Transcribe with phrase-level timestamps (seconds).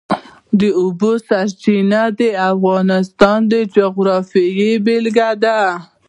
[0.59, 5.59] د اوبو سرچینې د افغانستان د جغرافیې بېلګه ده.